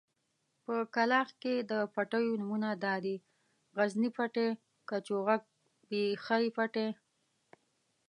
په 0.65 0.75
کلاخ 0.95 1.29
کې 1.41 1.55
د 1.71 1.73
پټيو 1.93 2.39
نومونه 2.41 2.69
دادي: 2.85 3.15
غزني 3.77 4.09
پټی، 4.17 4.47
کچوغک، 4.89 5.41
بېخۍ 5.89 6.45
پټی. 6.55 6.87